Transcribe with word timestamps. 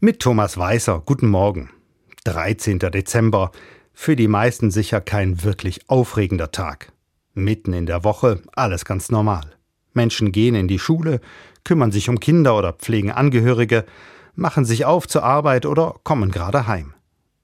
Mit 0.00 0.20
Thomas 0.20 0.56
Weißer, 0.56 1.02
guten 1.04 1.26
Morgen. 1.26 1.70
13. 2.22 2.78
Dezember, 2.78 3.50
für 3.92 4.14
die 4.14 4.28
meisten 4.28 4.70
sicher 4.70 5.00
kein 5.00 5.42
wirklich 5.42 5.90
aufregender 5.90 6.52
Tag. 6.52 6.92
Mitten 7.34 7.72
in 7.72 7.86
der 7.86 8.04
Woche, 8.04 8.40
alles 8.54 8.84
ganz 8.84 9.10
normal. 9.10 9.56
Menschen 9.94 10.30
gehen 10.30 10.54
in 10.54 10.68
die 10.68 10.78
Schule, 10.78 11.20
kümmern 11.64 11.90
sich 11.90 12.08
um 12.08 12.20
Kinder 12.20 12.56
oder 12.56 12.74
pflegen 12.74 13.10
Angehörige, 13.10 13.86
machen 14.36 14.64
sich 14.64 14.84
auf 14.84 15.08
zur 15.08 15.24
Arbeit 15.24 15.66
oder 15.66 15.96
kommen 16.04 16.30
gerade 16.30 16.68
heim. 16.68 16.94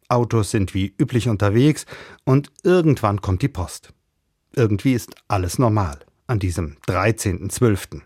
Autos 0.09 0.53
sind 0.53 0.75
wie 0.75 0.95
üblich 0.97 1.29
unterwegs 1.29 1.87
und 2.23 2.53
irgendwann 2.63 3.21
kommt 3.21 3.43
die 3.43 3.49
Post. 3.49 3.93
Irgendwie 4.55 4.93
ist 4.93 5.17
alles 5.27 5.59
normal 5.59 5.99
an 6.29 6.39
diesem 6.39 6.77
13.12. 6.87 8.03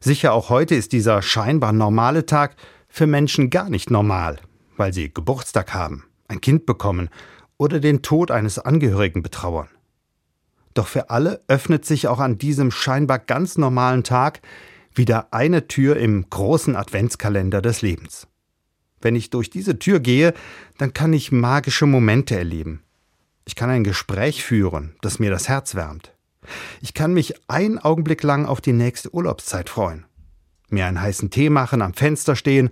Sicher 0.00 0.34
auch 0.34 0.50
heute 0.50 0.74
ist 0.74 0.92
dieser 0.92 1.22
scheinbar 1.22 1.72
normale 1.72 2.26
Tag 2.26 2.56
für 2.96 3.06
Menschen 3.06 3.50
gar 3.50 3.68
nicht 3.68 3.90
normal, 3.90 4.38
weil 4.78 4.94
sie 4.94 5.12
Geburtstag 5.12 5.74
haben, 5.74 6.04
ein 6.28 6.40
Kind 6.40 6.64
bekommen 6.64 7.10
oder 7.58 7.78
den 7.78 8.00
Tod 8.00 8.30
eines 8.30 8.58
Angehörigen 8.58 9.22
betrauern. 9.22 9.68
Doch 10.72 10.86
für 10.86 11.10
alle 11.10 11.42
öffnet 11.46 11.84
sich 11.84 12.08
auch 12.08 12.20
an 12.20 12.38
diesem 12.38 12.70
scheinbar 12.70 13.18
ganz 13.18 13.58
normalen 13.58 14.02
Tag 14.02 14.40
wieder 14.94 15.34
eine 15.34 15.68
Tür 15.68 15.98
im 15.98 16.30
großen 16.30 16.74
Adventskalender 16.74 17.60
des 17.60 17.82
Lebens. 17.82 18.28
Wenn 19.02 19.14
ich 19.14 19.28
durch 19.28 19.50
diese 19.50 19.78
Tür 19.78 20.00
gehe, 20.00 20.32
dann 20.78 20.94
kann 20.94 21.12
ich 21.12 21.30
magische 21.30 21.84
Momente 21.84 22.34
erleben. 22.34 22.82
Ich 23.44 23.56
kann 23.56 23.68
ein 23.68 23.84
Gespräch 23.84 24.42
führen, 24.42 24.96
das 25.02 25.18
mir 25.18 25.30
das 25.30 25.50
Herz 25.50 25.74
wärmt. 25.74 26.14
Ich 26.80 26.94
kann 26.94 27.12
mich 27.12 27.34
einen 27.46 27.78
Augenblick 27.78 28.22
lang 28.22 28.46
auf 28.46 28.62
die 28.62 28.72
nächste 28.72 29.12
Urlaubszeit 29.12 29.68
freuen, 29.68 30.06
mir 30.68 30.86
einen 30.86 31.00
heißen 31.00 31.30
Tee 31.30 31.50
machen, 31.50 31.82
am 31.82 31.94
Fenster 31.94 32.36
stehen 32.36 32.70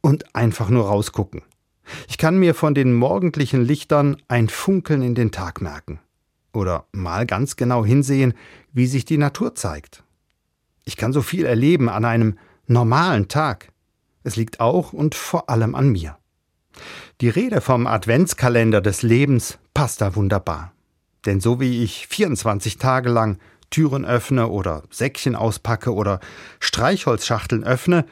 und 0.00 0.34
einfach 0.34 0.68
nur 0.68 0.86
rausgucken. 0.86 1.42
Ich 2.08 2.18
kann 2.18 2.38
mir 2.38 2.54
von 2.54 2.74
den 2.74 2.92
morgendlichen 2.92 3.64
Lichtern 3.64 4.16
ein 4.28 4.48
Funkeln 4.48 5.02
in 5.02 5.14
den 5.14 5.30
Tag 5.30 5.60
merken 5.60 6.00
oder 6.52 6.86
mal 6.92 7.26
ganz 7.26 7.56
genau 7.56 7.84
hinsehen, 7.84 8.34
wie 8.72 8.86
sich 8.86 9.04
die 9.04 9.18
Natur 9.18 9.54
zeigt. 9.54 10.02
Ich 10.84 10.96
kann 10.96 11.12
so 11.12 11.22
viel 11.22 11.44
erleben 11.44 11.88
an 11.88 12.04
einem 12.04 12.38
normalen 12.66 13.28
Tag. 13.28 13.72
Es 14.24 14.36
liegt 14.36 14.60
auch 14.60 14.92
und 14.92 15.14
vor 15.14 15.50
allem 15.50 15.74
an 15.74 15.90
mir. 15.90 16.16
Die 17.20 17.28
Rede 17.28 17.60
vom 17.60 17.86
Adventskalender 17.86 18.80
des 18.80 19.02
Lebens 19.02 19.58
passt 19.74 20.00
da 20.00 20.16
wunderbar. 20.16 20.72
Denn 21.24 21.40
so 21.40 21.60
wie 21.60 21.82
ich 21.82 22.06
24 22.06 22.78
Tage 22.78 23.10
lang 23.10 23.38
Türen 23.70 24.04
öffne 24.04 24.48
oder 24.48 24.82
Säckchen 24.90 25.36
auspacke 25.36 25.92
oder 25.92 26.20
Streichholzschachteln 26.60 27.64
öffne, 27.64 28.04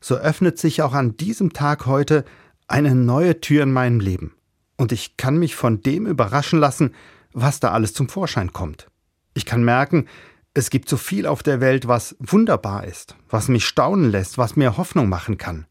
so 0.00 0.16
öffnet 0.16 0.58
sich 0.58 0.82
auch 0.82 0.94
an 0.94 1.16
diesem 1.16 1.52
Tag 1.52 1.86
heute 1.86 2.24
eine 2.66 2.94
neue 2.94 3.40
Tür 3.40 3.62
in 3.62 3.72
meinem 3.72 4.00
Leben. 4.00 4.34
Und 4.76 4.92
ich 4.92 5.16
kann 5.16 5.38
mich 5.38 5.54
von 5.54 5.80
dem 5.80 6.06
überraschen 6.06 6.58
lassen, 6.58 6.94
was 7.32 7.60
da 7.60 7.70
alles 7.70 7.94
zum 7.94 8.08
Vorschein 8.08 8.52
kommt. 8.52 8.88
Ich 9.34 9.46
kann 9.46 9.64
merken, 9.64 10.06
es 10.54 10.70
gibt 10.70 10.88
so 10.88 10.96
viel 10.96 11.26
auf 11.26 11.42
der 11.42 11.60
Welt, 11.60 11.88
was 11.88 12.16
wunderbar 12.18 12.84
ist, 12.84 13.16
was 13.30 13.48
mich 13.48 13.64
staunen 13.64 14.10
lässt, 14.10 14.38
was 14.38 14.56
mir 14.56 14.76
Hoffnung 14.76 15.08
machen 15.08 15.38
kann. 15.38 15.66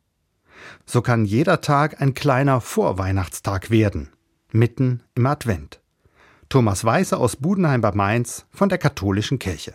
So 0.86 1.02
kann 1.02 1.26
jeder 1.26 1.62
Tag 1.62 2.02
ein 2.02 2.14
kleiner 2.14 2.62
Vorweihnachtstag 2.62 3.70
werden, 3.70 4.10
mitten 4.52 5.04
im 5.16 5.26
Advent. 5.26 5.81
Thomas 6.52 6.84
Weißer 6.84 7.18
aus 7.18 7.38
Budenheim 7.38 7.80
bei 7.80 7.94
Mainz 7.94 8.46
von 8.52 8.68
der 8.68 8.78
Katholischen 8.78 9.40
Kirche. 9.40 9.70